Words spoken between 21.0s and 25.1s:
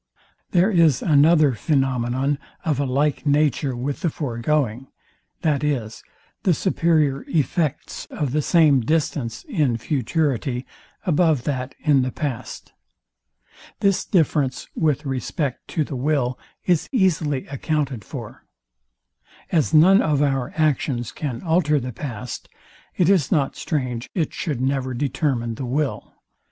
can alter the past, it is not strange it should never